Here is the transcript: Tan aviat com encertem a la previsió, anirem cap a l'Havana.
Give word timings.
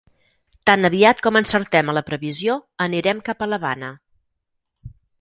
Tan 0.69 0.89
aviat 0.89 1.21
com 1.27 1.37
encertem 1.41 1.93
a 1.93 1.95
la 1.99 2.05
previsió, 2.09 2.57
anirem 2.89 3.23
cap 3.31 3.49
a 3.49 3.53
l'Havana. 3.55 3.95